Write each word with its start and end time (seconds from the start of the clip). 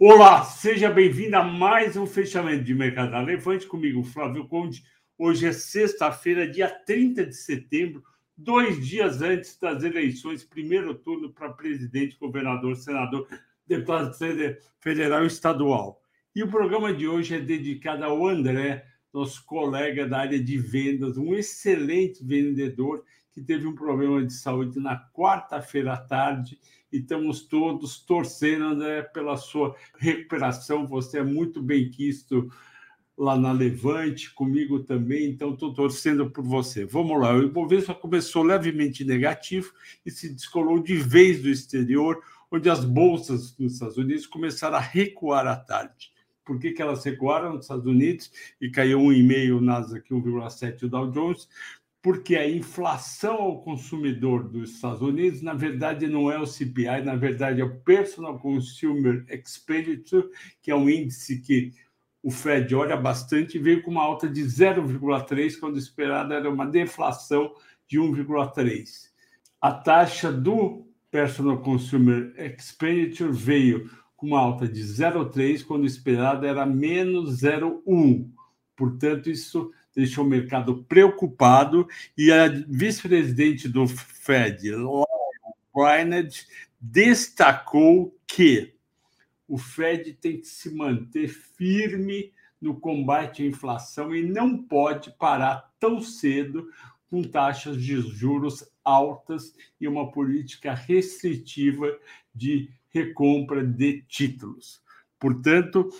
Olá, 0.00 0.44
seja 0.44 0.88
bem-vindo 0.88 1.34
a 1.36 1.42
mais 1.42 1.96
um 1.96 2.06
fechamento 2.06 2.62
de 2.62 2.72
mercado. 2.72 3.20
Levante 3.26 3.66
comigo, 3.66 4.04
Flávio 4.04 4.46
Conde. 4.46 4.84
Hoje 5.18 5.48
é 5.48 5.52
sexta-feira, 5.52 6.48
dia 6.48 6.68
30 6.68 7.26
de 7.26 7.34
setembro, 7.34 8.04
dois 8.36 8.86
dias 8.86 9.20
antes 9.22 9.58
das 9.58 9.82
eleições, 9.82 10.44
primeiro 10.44 10.94
turno 10.94 11.32
para 11.32 11.52
presidente, 11.52 12.16
governador, 12.16 12.76
senador, 12.76 13.26
deputado 13.66 14.16
federal 14.78 15.24
e 15.24 15.26
estadual. 15.26 16.00
E 16.32 16.44
o 16.44 16.48
programa 16.48 16.94
de 16.94 17.08
hoje 17.08 17.34
é 17.34 17.40
dedicado 17.40 18.04
ao 18.04 18.24
André, 18.24 18.86
nosso 19.12 19.44
colega 19.44 20.06
da 20.06 20.18
área 20.18 20.38
de 20.38 20.58
vendas, 20.58 21.18
um 21.18 21.34
excelente 21.34 22.24
vendedor 22.24 23.02
que 23.38 23.44
teve 23.44 23.66
um 23.66 23.74
problema 23.74 24.24
de 24.24 24.32
saúde 24.32 24.80
na 24.80 24.98
quarta-feira 25.12 25.92
à 25.92 25.96
tarde 25.96 26.58
e 26.92 26.98
estamos 26.98 27.42
todos 27.42 28.00
torcendo 28.00 28.74
né, 28.74 29.02
pela 29.02 29.36
sua 29.36 29.76
recuperação. 29.96 30.86
Você 30.86 31.18
é 31.18 31.22
muito 31.22 31.62
bem 31.62 31.88
quisto 31.88 32.50
lá 33.16 33.36
na 33.36 33.52
Levante, 33.52 34.32
comigo 34.32 34.80
também, 34.80 35.28
então 35.28 35.52
estou 35.52 35.72
torcendo 35.72 36.30
por 36.30 36.44
você. 36.44 36.84
Vamos 36.84 37.20
lá, 37.20 37.34
o 37.34 37.42
Ibovespa 37.42 37.94
começou 37.94 38.42
levemente 38.42 39.04
negativo 39.04 39.72
e 40.06 40.10
se 40.10 40.32
descolou 40.32 40.80
de 40.80 40.96
vez 40.96 41.42
do 41.42 41.48
exterior, 41.48 42.20
onde 42.50 42.70
as 42.70 42.84
bolsas 42.84 43.56
nos 43.58 43.74
Estados 43.74 43.96
Unidos 43.96 44.26
começaram 44.26 44.76
a 44.76 44.80
recuar 44.80 45.46
à 45.46 45.56
tarde. 45.56 46.12
Por 46.44 46.58
que, 46.58 46.70
que 46.70 46.80
elas 46.80 47.04
recuaram 47.04 47.54
nos 47.54 47.64
Estados 47.64 47.86
Unidos 47.86 48.32
e 48.60 48.70
caiu 48.70 49.00
1,5% 49.00 49.58
o 49.58 49.60
Nasdaq, 49.60 50.08
1,7% 50.08 50.82
o 50.84 50.88
Dow 50.88 51.10
Jones? 51.10 51.48
Porque 52.02 52.36
a 52.36 52.48
inflação 52.48 53.36
ao 53.36 53.62
consumidor 53.62 54.48
dos 54.48 54.74
Estados 54.74 55.02
Unidos, 55.02 55.42
na 55.42 55.54
verdade, 55.54 56.06
não 56.06 56.30
é 56.30 56.38
o 56.38 56.46
CPI, 56.46 57.02
na 57.04 57.16
verdade, 57.16 57.60
é 57.60 57.64
o 57.64 57.80
Personal 57.80 58.38
Consumer 58.38 59.24
Expenditure, 59.28 60.28
que 60.62 60.70
é 60.70 60.76
um 60.76 60.88
índice 60.88 61.40
que 61.40 61.72
o 62.22 62.30
Fed 62.30 62.74
olha 62.74 62.96
bastante, 62.96 63.58
veio 63.58 63.82
com 63.82 63.90
uma 63.90 64.02
alta 64.02 64.28
de 64.28 64.42
0,3, 64.42 65.58
quando 65.58 65.78
esperada 65.78 66.34
era 66.34 66.50
uma 66.50 66.66
deflação 66.66 67.52
de 67.86 67.98
1,3. 67.98 69.08
A 69.60 69.72
taxa 69.72 70.32
do 70.32 70.86
Personal 71.10 71.60
Consumer 71.62 72.32
Expenditure 72.36 73.32
veio 73.32 73.90
com 74.16 74.28
uma 74.28 74.40
alta 74.40 74.68
de 74.68 74.82
0,3, 74.82 75.64
quando 75.64 75.86
esperada 75.86 76.46
era 76.46 76.66
menos 76.66 77.42
0,1. 77.42 78.30
Portanto, 78.76 79.30
isso 79.30 79.72
deixou 79.98 80.24
o 80.24 80.28
mercado 80.28 80.84
preocupado 80.84 81.88
e 82.16 82.30
a 82.30 82.46
vice-presidente 82.46 83.68
do 83.68 83.88
Fed, 83.88 84.70
Brainerd, 85.74 86.46
destacou 86.80 88.16
que 88.24 88.74
o 89.48 89.58
Fed 89.58 90.12
tem 90.12 90.40
que 90.40 90.46
se 90.46 90.72
manter 90.72 91.26
firme 91.26 92.32
no 92.60 92.78
combate 92.78 93.42
à 93.42 93.46
inflação 93.46 94.14
e 94.14 94.22
não 94.22 94.56
pode 94.56 95.10
parar 95.18 95.68
tão 95.80 96.00
cedo 96.00 96.70
com 97.10 97.20
taxas 97.20 97.82
de 97.82 98.00
juros 98.00 98.70
altas 98.84 99.52
e 99.80 99.88
uma 99.88 100.12
política 100.12 100.74
restritiva 100.74 101.98
de 102.32 102.70
recompra 102.90 103.66
de 103.66 104.02
títulos. 104.02 104.80
Portanto, 105.18 105.90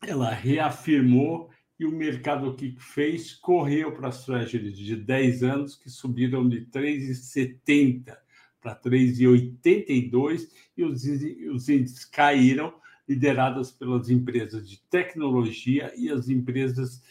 ela 0.00 0.30
reafirmou 0.30 1.50
e 1.84 1.86
o 1.86 1.92
mercado 1.92 2.54
que 2.54 2.74
fez 2.78 3.34
correu 3.34 3.92
para 3.92 4.08
as 4.08 4.24
treasuries 4.24 4.76
de 4.76 4.96
10 4.96 5.42
anos, 5.42 5.76
que 5.76 5.90
subiram 5.90 6.48
de 6.48 6.62
3,70 6.66 8.16
para 8.60 8.74
3,82 8.74 10.48
e 10.74 10.82
os, 10.82 11.68
índices 11.68 12.06
caíram, 12.06 12.74
lideradas 13.06 13.70
pelas 13.70 14.08
empresas 14.08 14.66
de 14.68 14.80
tecnologia 14.88 15.92
e 15.94 16.10
as 16.10 16.30
empresas 16.30 17.02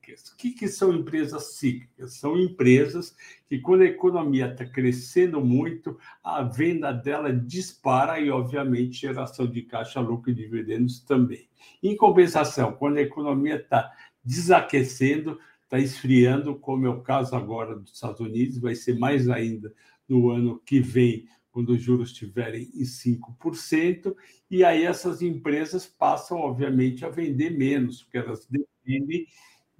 cíclicas. 0.00 0.28
O 0.28 0.36
que, 0.36 0.50
que 0.52 0.68
são 0.68 0.92
empresas 0.92 1.54
cíclicas? 1.54 2.14
São 2.14 2.38
empresas 2.38 3.14
que, 3.48 3.58
quando 3.58 3.82
a 3.82 3.86
economia 3.86 4.50
está 4.50 4.64
crescendo 4.64 5.40
muito, 5.40 5.98
a 6.22 6.42
venda 6.42 6.92
dela 6.92 7.32
dispara 7.32 8.18
e, 8.18 8.30
obviamente, 8.30 9.00
geração 9.00 9.46
de 9.46 9.62
caixa, 9.62 10.00
lucro 10.00 10.30
e 10.30 10.34
dividendos 10.34 11.00
também. 11.00 11.48
Em 11.82 11.96
compensação, 11.96 12.72
quando 12.72 12.96
a 12.98 13.02
economia 13.02 13.56
está 13.56 13.92
desaquecendo, 14.24 15.38
está 15.64 15.78
esfriando, 15.78 16.56
como 16.56 16.86
é 16.86 16.90
o 16.90 17.02
caso 17.02 17.36
agora 17.36 17.76
dos 17.76 17.92
Estados 17.92 18.20
Unidos, 18.20 18.58
vai 18.58 18.74
ser 18.74 18.98
mais 18.98 19.28
ainda 19.28 19.72
no 20.08 20.30
ano 20.30 20.60
que 20.64 20.80
vem, 20.80 21.28
quando 21.52 21.70
os 21.70 21.82
juros 21.82 22.10
estiverem 22.10 22.70
em 22.74 22.84
5%, 22.84 24.14
e 24.48 24.62
aí 24.62 24.84
essas 24.84 25.20
empresas 25.20 25.84
passam, 25.84 26.38
obviamente, 26.38 27.04
a 27.04 27.08
vender 27.08 27.50
menos, 27.50 28.04
porque 28.04 28.18
elas 28.18 28.46
dependem 28.46 29.26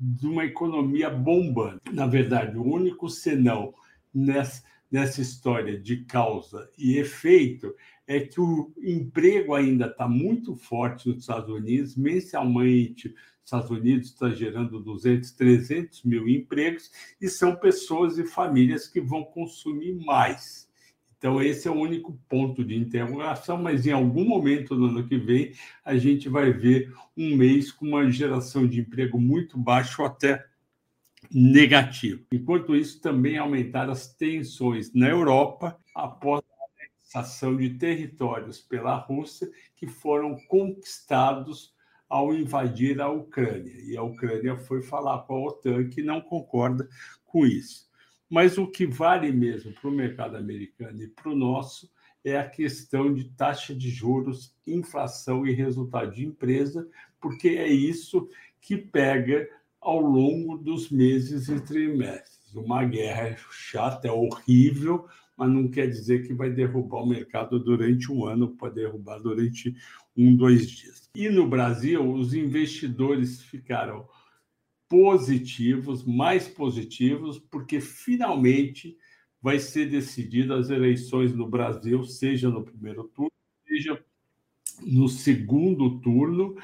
de 0.00 0.26
uma 0.26 0.44
economia 0.44 1.10
bombando. 1.10 1.80
Na 1.92 2.06
verdade, 2.06 2.56
o 2.56 2.64
único 2.64 3.10
senão 3.10 3.74
nessa, 4.14 4.64
nessa 4.90 5.20
história 5.20 5.78
de 5.78 6.04
causa 6.04 6.70
e 6.78 6.96
efeito 6.96 7.74
é 8.06 8.20
que 8.20 8.40
o 8.40 8.72
emprego 8.82 9.54
ainda 9.54 9.86
está 9.86 10.08
muito 10.08 10.56
forte 10.56 11.08
nos 11.08 11.18
Estados 11.18 11.54
Unidos, 11.54 11.96
mensalmente 11.96 13.08
os 13.08 13.14
Estados 13.44 13.70
Unidos 13.70 14.08
está 14.08 14.30
gerando 14.30 14.80
200, 14.80 15.32
300 15.32 16.04
mil 16.04 16.28
empregos, 16.28 16.90
e 17.20 17.28
são 17.28 17.56
pessoas 17.56 18.18
e 18.18 18.24
famílias 18.24 18.88
que 18.88 19.00
vão 19.00 19.24
consumir 19.24 19.94
mais. 19.94 20.69
Então, 21.20 21.42
esse 21.42 21.68
é 21.68 21.70
o 21.70 21.74
único 21.74 22.18
ponto 22.26 22.64
de 22.64 22.74
interrogação, 22.74 23.58
mas 23.58 23.86
em 23.86 23.92
algum 23.92 24.24
momento 24.24 24.74
do 24.74 24.86
ano 24.86 25.06
que 25.06 25.18
vem, 25.18 25.52
a 25.84 25.94
gente 25.94 26.30
vai 26.30 26.50
ver 26.50 26.94
um 27.14 27.36
mês 27.36 27.70
com 27.70 27.84
uma 27.88 28.10
geração 28.10 28.66
de 28.66 28.80
emprego 28.80 29.20
muito 29.20 29.58
baixa 29.58 30.02
até 30.02 30.42
negativo. 31.30 32.24
Enquanto 32.32 32.74
isso, 32.74 33.02
também 33.02 33.36
aumentaram 33.36 33.92
as 33.92 34.08
tensões 34.14 34.94
na 34.94 35.10
Europa 35.10 35.78
após 35.94 36.42
anexação 36.80 37.54
de 37.54 37.68
territórios 37.74 38.58
pela 38.58 38.96
Rússia 38.96 39.50
que 39.76 39.86
foram 39.86 40.38
conquistados 40.48 41.74
ao 42.08 42.32
invadir 42.32 42.98
a 42.98 43.10
Ucrânia. 43.10 43.74
E 43.82 43.94
a 43.94 44.02
Ucrânia 44.02 44.56
foi 44.56 44.80
falar 44.80 45.18
com 45.24 45.34
a 45.34 45.48
OTAN 45.48 45.86
que 45.90 46.02
não 46.02 46.22
concorda 46.22 46.88
com 47.26 47.44
isso. 47.44 47.89
Mas 48.30 48.56
o 48.56 48.66
que 48.66 48.86
vale 48.86 49.32
mesmo 49.32 49.72
para 49.72 49.90
o 49.90 49.92
mercado 49.92 50.36
americano 50.36 51.02
e 51.02 51.08
para 51.08 51.30
o 51.30 51.36
nosso 51.36 51.90
é 52.24 52.38
a 52.38 52.48
questão 52.48 53.12
de 53.12 53.24
taxa 53.24 53.74
de 53.74 53.90
juros, 53.90 54.54
inflação 54.64 55.44
e 55.44 55.52
resultado 55.52 56.14
de 56.14 56.24
empresa, 56.24 56.88
porque 57.20 57.48
é 57.48 57.68
isso 57.68 58.28
que 58.60 58.76
pega 58.76 59.48
ao 59.80 60.00
longo 60.00 60.56
dos 60.56 60.90
meses 60.90 61.48
e 61.48 61.58
trimestres. 61.60 62.54
Uma 62.54 62.84
guerra 62.84 63.36
chata, 63.50 64.06
é 64.06 64.12
horrível, 64.12 65.06
mas 65.36 65.50
não 65.50 65.68
quer 65.68 65.88
dizer 65.88 66.26
que 66.26 66.34
vai 66.34 66.50
derrubar 66.50 67.02
o 67.02 67.08
mercado 67.08 67.58
durante 67.58 68.12
um 68.12 68.26
ano, 68.26 68.56
pode 68.56 68.74
derrubar 68.74 69.18
durante 69.18 69.74
um, 70.16 70.36
dois 70.36 70.68
dias. 70.68 71.08
E 71.14 71.28
no 71.30 71.48
Brasil, 71.48 72.12
os 72.12 72.34
investidores 72.34 73.40
ficaram 73.40 74.06
positivos, 74.90 76.04
mais 76.04 76.48
positivos, 76.48 77.38
porque 77.38 77.80
finalmente 77.80 78.98
vai 79.40 79.60
ser 79.60 79.88
decidido 79.88 80.52
as 80.52 80.68
eleições 80.68 81.32
no 81.32 81.48
Brasil, 81.48 82.02
seja 82.04 82.50
no 82.50 82.64
primeiro 82.64 83.04
turno, 83.04 83.30
seja 83.64 84.04
no 84.82 85.08
segundo 85.08 86.00
turno, 86.00 86.56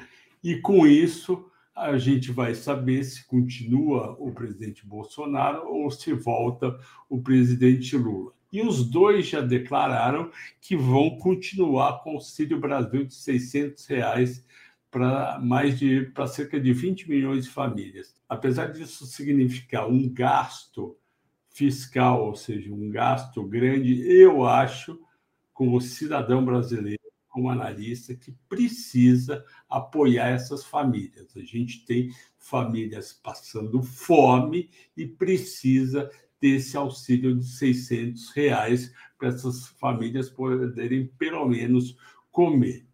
e 0.43 0.57
com 0.57 0.85
isso 0.85 1.49
a 1.73 1.97
gente 1.97 2.31
vai 2.31 2.53
saber 2.53 3.03
se 3.05 3.25
continua 3.25 4.17
o 4.19 4.31
presidente 4.33 4.85
Bolsonaro 4.85 5.65
ou 5.69 5.89
se 5.89 6.11
volta 6.11 6.77
o 7.09 7.21
presidente 7.21 7.95
Lula. 7.95 8.33
E 8.51 8.61
os 8.61 8.89
dois 8.89 9.27
já 9.27 9.39
declararam 9.39 10.31
que 10.59 10.75
vão 10.75 11.17
continuar 11.17 12.03
com 12.03 12.11
o 12.11 12.13
Auxílio 12.15 12.59
Brasil 12.59 13.05
de 13.05 13.13
600 13.13 13.85
reais 13.85 14.45
para 14.89 15.39
mais 15.39 15.77
de 15.77 16.05
para 16.13 16.27
cerca 16.27 16.59
de 16.59 16.73
20 16.73 17.09
milhões 17.09 17.45
de 17.45 17.51
famílias. 17.51 18.15
Apesar 18.27 18.71
disso 18.71 19.05
significar 19.05 19.87
um 19.87 20.09
gasto 20.09 20.97
fiscal, 21.49 22.25
ou 22.27 22.35
seja, 22.35 22.71
um 22.71 22.89
gasto 22.89 23.43
grande, 23.43 24.01
eu 24.07 24.45
acho, 24.45 24.99
como 25.53 25.81
cidadão 25.81 26.45
brasileiro, 26.45 27.01
como 27.27 27.49
analista, 27.49 28.15
que 28.15 28.31
precisa 28.47 29.43
apoiar 29.69 30.29
essas 30.29 30.63
famílias. 30.63 31.35
A 31.35 31.41
gente 31.41 31.83
tem 31.85 32.11
famílias 32.37 33.11
passando 33.11 33.81
fome 33.81 34.69
e 34.95 35.05
precisa 35.07 36.09
desse 36.39 36.77
auxílio 36.77 37.35
de 37.35 37.45
600 37.45 38.29
reais 38.31 38.93
para 39.17 39.29
essas 39.29 39.67
famílias 39.67 40.29
poderem, 40.29 41.07
pelo 41.17 41.47
menos, 41.47 41.97
comer. 42.31 42.86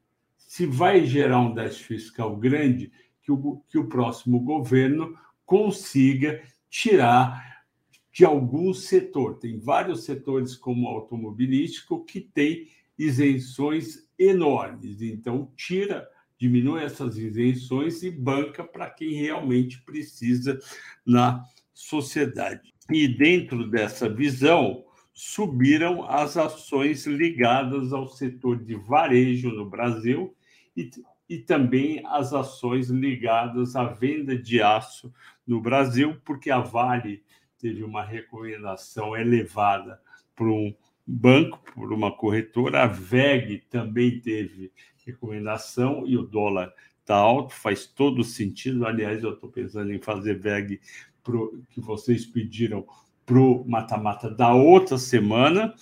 Se 0.53 0.67
vai 0.67 1.03
gerar 1.03 1.39
um 1.39 1.51
déficit 1.51 1.83
fiscal 1.83 2.37
grande, 2.37 2.91
que 3.23 3.31
o, 3.31 3.63
que 3.67 3.75
o 3.75 3.89
próximo 3.89 4.39
governo 4.39 5.17
consiga 5.43 6.43
tirar 6.69 7.63
de 8.11 8.23
algum 8.23 8.71
setor. 8.71 9.39
Tem 9.39 9.57
vários 9.57 10.03
setores, 10.03 10.55
como 10.55 10.85
o 10.85 10.89
automobilístico, 10.89 12.05
que 12.05 12.21
tem 12.21 12.67
isenções 12.95 14.07
enormes. 14.15 15.01
Então, 15.01 15.51
tira, 15.57 16.07
diminui 16.37 16.83
essas 16.83 17.17
isenções 17.17 18.03
e 18.03 18.11
banca 18.11 18.63
para 18.63 18.91
quem 18.91 19.13
realmente 19.13 19.81
precisa 19.81 20.59
na 21.03 21.43
sociedade. 21.73 22.71
E 22.91 23.07
dentro 23.07 23.67
dessa 23.71 24.07
visão, 24.07 24.85
subiram 25.15 26.07
as 26.07 26.37
ações 26.37 27.07
ligadas 27.07 27.91
ao 27.91 28.07
setor 28.07 28.63
de 28.63 28.75
varejo 28.75 29.49
no 29.49 29.67
Brasil 29.67 30.35
e, 30.75 30.89
e 31.29 31.37
também 31.37 32.01
as 32.05 32.33
ações 32.33 32.89
ligadas 32.89 33.75
à 33.75 33.85
venda 33.85 34.37
de 34.37 34.61
aço 34.61 35.13
no 35.45 35.61
Brasil, 35.61 36.17
porque 36.23 36.49
a 36.49 36.59
Vale 36.59 37.23
teve 37.57 37.83
uma 37.83 38.03
recomendação 38.03 39.15
elevada 39.15 39.99
para 40.35 40.47
um 40.47 40.73
banco, 41.05 41.59
por 41.73 41.91
uma 41.91 42.11
corretora, 42.11 42.83
a 42.83 42.87
VEG 42.87 43.63
também 43.69 44.19
teve 44.19 44.71
recomendação 45.05 46.07
e 46.07 46.17
o 46.17 46.23
dólar 46.23 46.73
está 47.01 47.15
alto, 47.15 47.53
faz 47.53 47.85
todo 47.85 48.23
sentido. 48.23 48.85
Aliás, 48.85 49.23
eu 49.23 49.33
estou 49.33 49.49
pensando 49.49 49.91
em 49.91 50.01
fazer 50.01 50.39
VEG 50.39 50.79
pro, 51.21 51.61
que 51.69 51.81
vocês 51.81 52.25
pediram 52.25 52.85
para 53.25 53.39
o 53.39 53.65
mata-mata 53.67 54.29
da 54.29 54.53
outra 54.53 54.97
semana, 54.97 55.73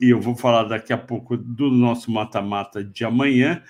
e 0.00 0.10
eu 0.10 0.20
vou 0.20 0.36
falar 0.36 0.64
daqui 0.64 0.92
a 0.92 0.98
pouco 0.98 1.36
do 1.36 1.70
nosso 1.70 2.10
mata-mata 2.10 2.84
de 2.84 3.04
amanhã. 3.04 3.62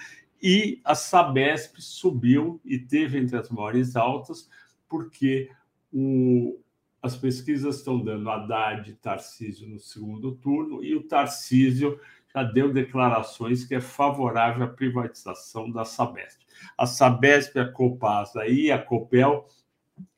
E 0.48 0.80
a 0.84 0.94
Sabesp 0.94 1.82
subiu 1.82 2.60
e 2.64 2.78
teve 2.78 3.18
entre 3.18 3.36
as 3.36 3.50
maiores 3.50 3.96
altas, 3.96 4.48
porque 4.88 5.50
o, 5.92 6.60
as 7.02 7.16
pesquisas 7.16 7.78
estão 7.78 7.98
dando 7.98 8.30
Haddad 8.30 8.88
e 8.88 8.94
Tarcísio 8.94 9.68
no 9.68 9.80
segundo 9.80 10.36
turno, 10.36 10.84
e 10.84 10.94
o 10.94 11.02
Tarcísio 11.02 11.98
já 12.32 12.44
deu 12.44 12.72
declarações 12.72 13.64
que 13.64 13.74
é 13.74 13.80
favorável 13.80 14.62
à 14.62 14.68
privatização 14.68 15.68
da 15.68 15.84
Sabesp. 15.84 16.40
A 16.78 16.86
Sabesp, 16.86 17.58
a 17.58 17.66
Copasa 17.66 18.46
e 18.46 18.70
a 18.70 18.78
Copel 18.78 19.48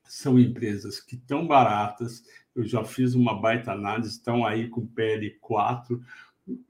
são 0.04 0.38
empresas 0.38 1.00
que 1.00 1.14
estão 1.14 1.46
baratas, 1.46 2.22
eu 2.54 2.66
já 2.66 2.84
fiz 2.84 3.14
uma 3.14 3.40
baita 3.40 3.72
análise, 3.72 4.10
estão 4.10 4.44
aí 4.44 4.68
com 4.68 4.86
PL 4.86 5.30
4, 5.40 6.04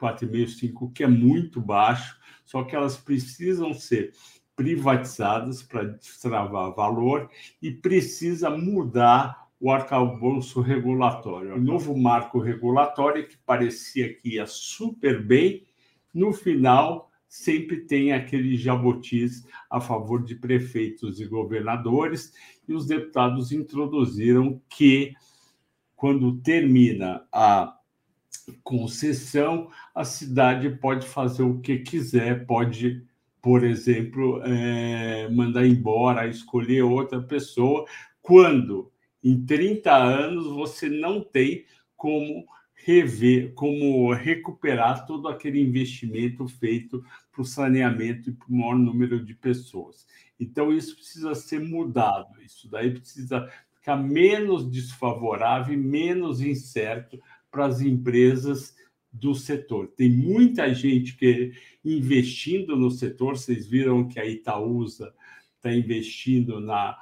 4,5, 0.01 0.49
5, 0.49 0.91
que 0.91 1.05
é 1.05 1.07
muito 1.07 1.61
baixo, 1.61 2.19
só 2.45 2.65
que 2.65 2.75
elas 2.75 2.97
precisam 2.97 3.73
ser 3.75 4.13
privatizadas 4.57 5.63
para 5.63 5.85
destravar 5.85 6.75
valor 6.75 7.31
e 7.63 7.71
precisa 7.71 8.51
mudar 8.51 9.49
o 9.61 9.71
arcabouço 9.71 10.61
regulatório. 10.61 11.55
O 11.55 11.61
novo 11.61 11.97
marco 11.97 12.39
regulatório 12.39 13.27
que 13.27 13.37
parecia 13.39 14.13
que 14.15 14.35
ia 14.35 14.47
super 14.47 15.25
bem, 15.25 15.65
no 16.13 16.33
final 16.33 17.09
sempre 17.29 17.83
tem 17.83 18.13
aquele 18.13 18.57
jabotis 18.57 19.45
a 19.71 19.81
favor 19.81 20.25
de 20.25 20.35
prefeitos 20.35 21.21
e 21.21 21.27
governadores, 21.27 22.33
e 22.67 22.73
os 22.73 22.87
deputados 22.87 23.53
introduziram 23.53 24.61
que 24.69 25.15
quando 25.95 26.41
termina 26.41 27.27
a 27.33 27.78
concessão, 28.63 29.71
a 29.95 30.05
cidade 30.05 30.71
pode 30.71 31.07
fazer 31.07 31.43
o 31.43 31.61
que 31.61 31.79
quiser, 31.79 32.47
pode, 32.47 33.05
por 33.41 33.65
exemplo, 33.65 34.43
é, 34.45 35.29
mandar 35.31 35.67
embora, 35.67 36.29
escolher 36.29 36.83
outra 36.83 37.21
pessoa, 37.21 37.87
quando 38.21 38.93
em 39.23 39.45
30 39.45 39.95
anos 39.95 40.47
você 40.47 40.89
não 40.89 41.21
tem 41.21 41.65
como 41.97 42.47
rever, 42.75 43.53
como 43.55 44.13
recuperar 44.13 45.05
todo 45.05 45.29
aquele 45.29 45.61
investimento 45.61 46.47
feito 46.47 47.05
para 47.33 47.43
o 47.43 47.45
saneamento 47.45 48.31
e 48.31 48.33
para 48.33 48.49
o 48.49 48.53
maior 48.55 48.79
número 48.79 49.25
de 49.25 49.35
pessoas. 49.35 50.07
Então, 50.39 50.73
isso 50.73 50.95
precisa 50.95 51.35
ser 51.35 51.61
mudado, 51.61 52.41
isso 52.41 52.71
daí 52.71 52.93
precisa 52.93 53.51
ficar 53.75 53.97
menos 53.97 54.71
desfavorável 54.71 55.77
menos 55.77 56.41
incerto 56.41 57.21
para 57.51 57.67
as 57.67 57.81
empresas 57.81 58.75
do 59.13 59.35
setor. 59.35 59.89
Tem 59.89 60.11
muita 60.11 60.73
gente 60.75 61.17
que 61.17 61.53
investindo 61.85 62.77
no 62.77 62.91
setor, 62.91 63.37
vocês 63.37 63.67
viram 63.67 64.07
que 64.07 64.21
a 64.21 64.27
Itaúsa 64.27 65.15
está 65.57 65.73
investindo 65.73 66.61
na 66.61 66.97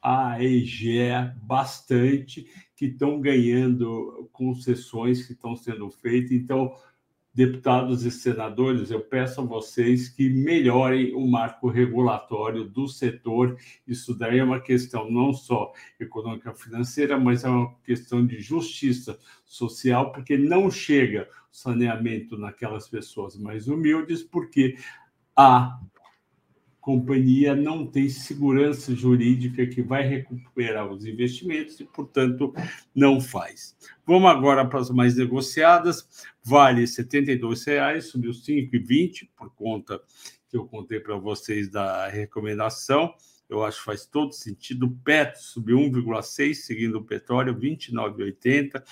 AEGE 0.00 0.98
bastante, 1.42 2.46
que 2.74 2.86
estão 2.86 3.20
ganhando 3.20 4.28
concessões 4.32 5.24
que 5.26 5.32
estão 5.32 5.54
sendo 5.54 5.88
feitas. 5.90 6.32
Então, 6.32 6.74
deputados 7.34 8.04
e 8.04 8.10
senadores, 8.10 8.90
eu 8.90 9.00
peço 9.00 9.40
a 9.40 9.44
vocês 9.44 10.08
que 10.08 10.28
melhorem 10.28 11.14
o 11.14 11.26
marco 11.26 11.68
regulatório 11.68 12.64
do 12.64 12.86
setor. 12.86 13.56
Isso 13.86 14.14
daí 14.14 14.38
é 14.38 14.44
uma 14.44 14.60
questão 14.60 15.10
não 15.10 15.32
só 15.32 15.72
econômica 15.98 16.52
financeira, 16.52 17.18
mas 17.18 17.44
é 17.44 17.48
uma 17.48 17.74
questão 17.84 18.26
de 18.26 18.40
justiça 18.40 19.18
social, 19.44 20.12
porque 20.12 20.36
não 20.36 20.70
chega 20.70 21.28
saneamento 21.50 22.36
naquelas 22.36 22.88
pessoas 22.88 23.36
mais 23.36 23.66
humildes, 23.66 24.22
porque 24.22 24.76
há 25.34 25.80
companhia 26.82 27.54
não 27.54 27.86
tem 27.86 28.08
segurança 28.08 28.92
jurídica 28.92 29.64
que 29.64 29.80
vai 29.80 30.02
recuperar 30.02 30.90
os 30.90 31.06
investimentos 31.06 31.78
e, 31.78 31.84
portanto, 31.84 32.52
não 32.92 33.20
faz. 33.20 33.76
Vamos 34.04 34.28
agora 34.28 34.66
para 34.66 34.80
as 34.80 34.90
mais 34.90 35.16
negociadas. 35.16 36.08
Vale 36.42 36.80
R$ 36.80 36.86
72,00, 36.86 38.00
subiu 38.02 38.32
R$ 38.32 38.36
5,20 38.36 39.28
por 39.36 39.54
conta 39.54 40.02
que 40.50 40.56
eu 40.56 40.66
contei 40.66 40.98
para 40.98 41.16
vocês 41.16 41.70
da 41.70 42.08
recomendação. 42.08 43.14
Eu 43.48 43.62
acho 43.62 43.78
que 43.78 43.84
faz 43.84 44.04
todo 44.04 44.32
sentido. 44.32 44.90
Petro 45.04 45.40
subiu 45.40 45.78
1,6, 45.78 46.54
seguindo 46.54 46.98
o 46.98 47.04
petróleo, 47.04 47.54
29,80. 47.54 48.82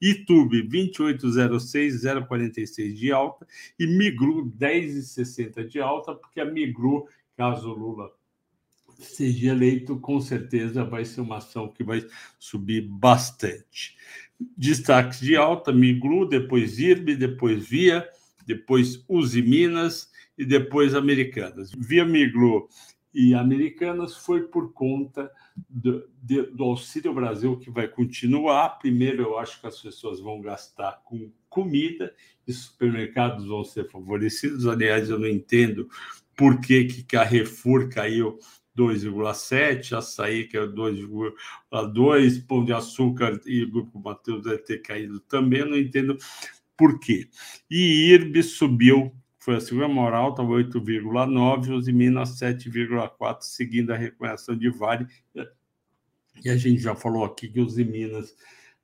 Itube, 0.00 0.66
28,06, 0.66 2.04
0,46 2.28 2.94
de 2.94 3.12
alta. 3.12 3.46
E 3.78 3.86
Migru, 3.86 4.50
10,60 4.56 5.66
de 5.66 5.80
alta, 5.80 6.14
porque 6.14 6.40
a 6.40 6.44
Migru 6.44 7.06
caso 7.36 7.72
Lula 7.72 8.10
seja 8.98 9.50
eleito, 9.50 9.98
com 9.98 10.20
certeza 10.20 10.84
vai 10.84 11.04
ser 11.04 11.20
uma 11.20 11.38
ação 11.38 11.68
que 11.68 11.82
vai 11.82 12.06
subir 12.38 12.82
bastante. 12.82 13.96
Destaques 14.56 15.20
de 15.20 15.36
alta: 15.36 15.72
Migru, 15.72 16.28
depois 16.28 16.78
IRB, 16.78 17.16
depois 17.16 17.66
Via, 17.66 18.08
depois 18.46 19.04
Uzi 19.08 19.42
Minas 19.42 20.10
e 20.36 20.44
depois 20.44 20.94
Americanas. 20.94 21.70
Via 21.76 22.04
Migru 22.04 22.68
e 23.12 23.32
Americanas 23.32 24.16
foi 24.16 24.42
por 24.42 24.72
conta 24.72 25.30
do, 25.68 26.08
de, 26.20 26.42
do 26.42 26.64
Auxílio 26.64 27.14
Brasil, 27.14 27.56
que 27.58 27.70
vai 27.70 27.86
continuar. 27.86 28.70
Primeiro, 28.80 29.22
eu 29.22 29.38
acho 29.38 29.60
que 29.60 29.66
as 29.66 29.80
pessoas 29.80 30.18
vão 30.18 30.40
gastar 30.40 31.00
com 31.04 31.30
comida 31.48 32.12
e 32.46 32.52
supermercados 32.52 33.46
vão 33.46 33.62
ser 33.62 33.88
favorecidos. 33.88 34.66
Aliás, 34.66 35.08
eu 35.08 35.18
não 35.18 35.28
entendo 35.28 35.88
por 36.36 36.60
que, 36.60 36.84
que 36.84 37.02
Carrefour 37.02 37.88
caiu 37.88 38.38
2,7, 38.76 39.96
açaí 39.96 40.48
caiu 40.48 40.72
2,2, 40.72 42.46
Pão 42.46 42.64
de 42.64 42.72
Açúcar 42.72 43.40
e 43.46 43.62
o 43.62 43.70
Grupo 43.70 43.98
Mateus 44.00 44.42
deve 44.42 44.58
ter 44.58 44.78
caído 44.82 45.20
também, 45.20 45.64
não 45.64 45.78
entendo 45.78 46.16
por 46.76 46.98
quê. 46.98 47.28
E 47.70 48.10
IRB 48.10 48.42
subiu, 48.42 49.14
foi 49.38 49.56
a 49.56 49.60
segunda 49.60 49.88
maior 49.88 50.14
alta, 50.14 50.42
8,9, 50.42 51.76
os 51.76 51.86
Minas 51.88 52.40
7,4, 52.40 53.42
seguindo 53.42 53.92
a 53.92 53.96
recuperação 53.96 54.56
de 54.56 54.68
Vale. 54.70 55.06
E 56.44 56.50
a 56.50 56.56
gente 56.56 56.80
já 56.80 56.96
falou 56.96 57.24
aqui 57.24 57.48
que 57.48 57.60
os 57.60 57.76
Minas, 57.76 58.34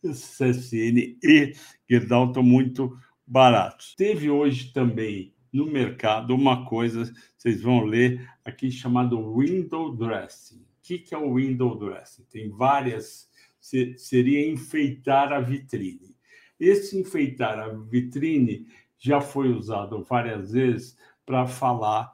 CSN 0.02 1.18
e 1.22 1.54
Gerdau 1.88 2.28
estão 2.28 2.42
muito 2.42 2.96
baratos. 3.26 3.94
Teve 3.96 4.30
hoje 4.30 4.72
também 4.72 5.34
no 5.52 5.66
mercado 5.66 6.34
uma 6.34 6.64
coisa, 6.64 7.12
vocês 7.36 7.62
vão 7.62 7.84
ler 7.84 8.28
aqui 8.44 8.70
chamado 8.70 9.36
window 9.36 9.94
dressing. 9.94 10.60
O 10.60 10.82
que, 10.82 10.98
que 10.98 11.14
é 11.14 11.18
o 11.18 11.34
window 11.34 11.78
dressing? 11.78 12.24
Tem 12.30 12.48
várias, 12.48 13.28
seria 13.60 14.48
enfeitar 14.48 15.32
a 15.32 15.40
vitrine. 15.40 16.16
Esse 16.58 16.98
enfeitar 16.98 17.58
a 17.58 17.68
vitrine 17.68 18.66
já 18.98 19.20
foi 19.20 19.48
usado 19.48 20.02
várias 20.02 20.52
vezes 20.52 20.96
para 21.24 21.46
falar 21.46 22.12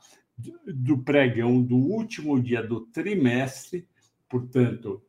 do 0.67 0.99
pregão 0.99 1.63
do 1.63 1.77
último 1.77 2.41
dia 2.41 2.63
do 2.63 2.83
trimestre, 2.87 3.89
portanto, 4.29 5.03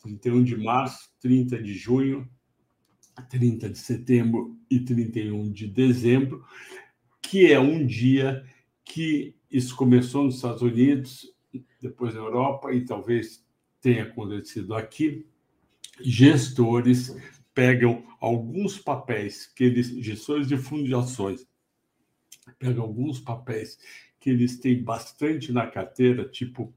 31 0.00 0.44
de 0.44 0.56
março, 0.56 1.10
30 1.20 1.62
de 1.62 1.72
junho, 1.72 2.28
30 3.28 3.70
de 3.70 3.78
setembro 3.78 4.58
e 4.70 4.80
31 4.80 5.50
de 5.50 5.66
dezembro, 5.66 6.44
que 7.28 7.50
é 7.50 7.58
um 7.58 7.84
dia 7.84 8.44
que 8.84 9.34
isso 9.50 9.74
começou 9.76 10.24
nos 10.24 10.36
Estados 10.36 10.62
Unidos, 10.62 11.32
depois 11.80 12.14
na 12.14 12.20
Europa 12.20 12.72
e 12.72 12.84
talvez 12.84 13.44
tenha 13.80 14.04
acontecido 14.04 14.74
aqui. 14.74 15.26
Gestores 16.00 17.14
pegam 17.54 18.04
alguns 18.20 18.78
papéis 18.78 19.46
que 19.46 19.64
eles, 19.64 19.88
gestores 20.04 20.48
de 20.48 20.56
fundos 20.56 20.88
de 20.88 20.94
ações, 20.94 21.46
pega 22.58 22.80
alguns 22.80 23.20
papéis 23.20 23.78
que 24.20 24.30
eles 24.30 24.58
têm 24.58 24.82
bastante 24.82 25.52
na 25.52 25.66
carteira, 25.66 26.28
tipo 26.28 26.74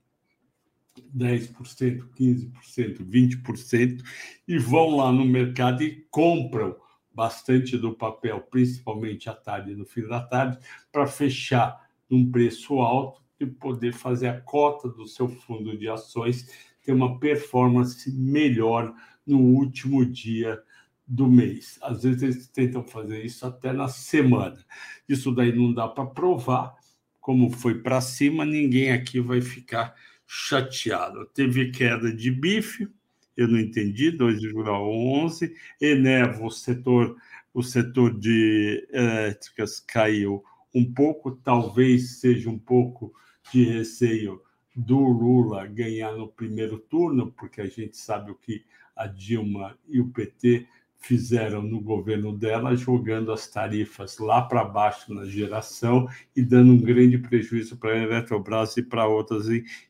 10%, 1.15 2.09
15%, 2.15 3.05
20%, 3.05 4.03
e 4.47 4.57
vão 4.57 4.95
lá 4.95 5.11
no 5.11 5.25
mercado 5.25 5.83
e 5.83 6.05
compram 6.09 6.75
bastante 7.17 7.75
do 7.75 7.95
papel, 7.95 8.39
principalmente 8.41 9.27
à 9.27 9.33
tarde 9.33 9.71
e 9.71 9.75
no 9.75 9.87
fim 9.87 10.07
da 10.07 10.21
tarde, 10.21 10.59
para 10.91 11.07
fechar 11.07 11.89
num 12.07 12.31
preço 12.31 12.75
alto 12.75 13.23
e 13.39 13.45
poder 13.47 13.91
fazer 13.91 14.27
a 14.27 14.39
cota 14.39 14.87
do 14.87 15.07
seu 15.07 15.27
fundo 15.27 15.75
de 15.75 15.89
ações 15.89 16.47
ter 16.83 16.93
uma 16.93 17.19
performance 17.19 18.11
melhor 18.11 18.93
no 19.25 19.39
último 19.39 20.05
dia 20.05 20.61
do 21.07 21.27
mês. 21.27 21.79
Às 21.81 22.03
vezes 22.03 22.21
eles 22.21 22.47
tentam 22.49 22.83
fazer 22.83 23.25
isso 23.25 23.47
até 23.47 23.73
na 23.73 23.87
semana. 23.87 24.63
Isso 25.09 25.33
daí 25.33 25.51
não 25.51 25.73
dá 25.73 25.87
para 25.87 26.05
provar. 26.05 26.75
Como 27.19 27.49
foi 27.49 27.81
para 27.81 27.99
cima, 27.99 28.45
ninguém 28.45 28.91
aqui 28.91 29.19
vai 29.19 29.41
ficar 29.41 29.95
chateado. 30.27 31.25
Teve 31.33 31.71
queda 31.71 32.13
de 32.13 32.29
bife, 32.29 32.87
eu 33.37 33.47
não 33.47 33.59
entendi, 33.59 34.11
2,11. 34.11 35.53
Enevo, 35.79 36.47
o 36.47 36.51
setor, 36.51 37.15
o 37.53 37.61
setor 37.61 38.19
de 38.19 38.85
elétricas 38.91 39.79
caiu 39.79 40.43
um 40.73 40.91
pouco, 40.91 41.31
talvez 41.31 42.19
seja 42.19 42.49
um 42.49 42.57
pouco 42.57 43.13
de 43.51 43.63
receio 43.63 44.41
do 44.75 44.99
Lula 44.99 45.65
ganhar 45.65 46.13
no 46.13 46.27
primeiro 46.27 46.77
turno, 46.77 47.31
porque 47.31 47.61
a 47.61 47.67
gente 47.67 47.97
sabe 47.97 48.31
o 48.31 48.35
que 48.35 48.65
a 48.95 49.07
Dilma 49.07 49.77
e 49.87 49.99
o 49.99 50.09
PT 50.09 50.67
fizeram 50.99 51.61
no 51.61 51.79
governo 51.79 52.35
dela, 52.35 52.75
jogando 52.75 53.31
as 53.31 53.47
tarifas 53.47 54.17
lá 54.17 54.41
para 54.41 54.63
baixo 54.63 55.13
na 55.13 55.25
geração 55.25 56.07
e 56.35 56.41
dando 56.41 56.73
um 56.73 56.77
grande 56.77 57.17
prejuízo 57.17 57.77
para 57.77 57.93
a 57.93 57.97
Eletrobras 57.97 58.75
e 58.77 58.83
para 58.83 59.07
outras 59.07 59.45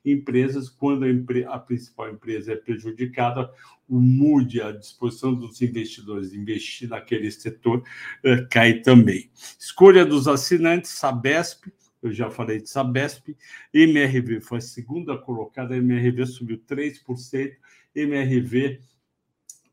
empresas. 0.06 0.70
Quando 0.70 1.06
a, 1.06 1.10
empre 1.10 1.46
a, 1.46 1.58
principal 1.58 2.10
empresa 2.10 2.54
é 2.54 2.56
prejudicada, 2.56 3.50
o 3.88 4.00
MUD, 4.00 4.62
a 4.62 4.72
disposição 4.72 5.34
dos 5.34 5.62
investidores 5.62 6.32
de 6.32 6.38
investir 6.38 6.90
naquele 6.90 7.32
setor, 7.32 7.84
eh, 8.24 8.46
cai 8.52 8.82
também. 8.82 9.30
Escolha 9.58 10.06
dos 10.06 10.28
assinantes, 10.28 10.92
Sabesp, 10.92 11.72
eu 12.04 12.12
já 12.12 12.30
falei 12.30 12.62
de 12.62 12.70
Sabesp, 12.70 13.36
MRV 13.74 14.42
foi 14.42 14.58
a 14.60 14.62
segunda 14.62 15.18
colocada, 15.18 15.76
MRV 15.76 16.26
subiu 16.26 16.58
3%, 16.58 17.56
MRV 17.96 18.80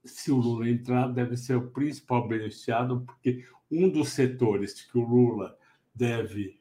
se 0.04 0.30
o 0.30 0.36
Lula 0.36 0.68
entrar, 0.68 1.08
deve 1.08 1.36
ser 1.36 1.56
o 1.56 1.70
principal 1.70 2.28
beneficiado, 2.28 3.02
porque 3.06 3.44
um 3.70 3.88
dos 3.88 4.10
setores 4.10 4.82
que 4.82 4.98
o 4.98 5.04
Lula 5.04 5.56
deve 5.94 6.60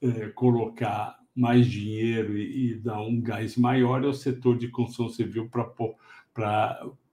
é, 0.00 0.28
colocar 0.28 1.18
mais 1.34 1.66
dinheiro 1.66 2.36
e, 2.36 2.72
e, 2.72 2.74
dar 2.74 3.00
um 3.00 3.20
gás 3.20 3.56
maior 3.56 4.04
é 4.04 4.08
o 4.08 4.12
setor 4.12 4.58
de 4.58 4.68
construção 4.68 5.08
civil 5.08 5.48
para 5.48 5.64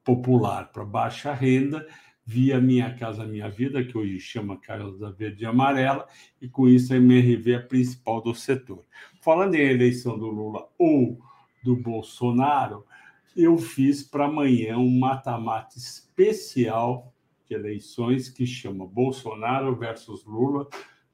popular, 0.04 0.72
para 0.72 0.84
baixa 0.84 1.34
renda, 1.34 1.86
via 2.26 2.60
Minha 2.60 2.94
Casa 2.96 3.26
Minha 3.26 3.50
Vida, 3.50 3.84
que 3.84 3.98
hoje 3.98 4.20
chama 4.20 4.58
Casa 4.58 5.12
Verde 5.12 5.44
e 5.44 5.46
Amarela, 5.46 6.08
e 6.42 6.50
com 6.50 6.68
isso 6.68 6.94
a 6.94 6.98
MRV 6.98 7.52
é 7.52 7.56
a 7.56 7.62
principal 7.62 8.22
do 8.22 8.34
setor. 8.34 8.84
Falando 9.22 9.56
em 9.56 9.62
eleição 9.62 10.18
do 10.18 10.28
Lula 10.28 10.68
ou 10.78 11.20
do 11.64 11.76
Bolsonaro, 11.76 12.86
eu 13.36 13.58
fiz 13.58 14.02
para 14.02 14.26
amanhã 14.26 14.78
um 14.78 14.98
mata-mata 14.98 15.78
especial 15.78 17.14
de 17.46 17.54
eleições 17.54 18.30
que 18.30 18.48
chama 18.48 18.88
Bolsonaro 18.88 19.76
versus 19.76 20.24
Lula. 20.26 20.70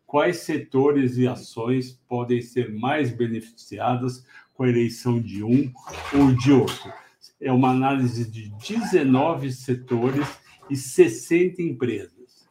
Quais 0.06 0.38
setores 0.38 1.18
e 1.18 1.28
ações 1.28 2.00
podem 2.08 2.42
ser 2.42 2.72
mais 2.72 3.12
beneficiadas 3.12 4.24
com 4.54 4.64
a 4.64 4.70
eleição 4.70 5.20
de 5.20 5.44
um 5.44 5.74
ou 6.14 6.32
de 6.36 6.52
outro? 6.52 6.94
É 7.40 7.52
uma 7.52 7.72
análise 7.72 8.30
de 8.30 8.50
19 8.68 9.52
setores 9.52 10.28
e 10.70 10.76
60 10.76 11.62
empresas. 11.62 12.48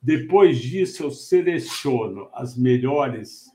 Depois 0.00 0.58
disso, 0.58 1.02
eu 1.02 1.10
seleciono 1.10 2.28
as 2.32 2.56
melhores 2.56 3.52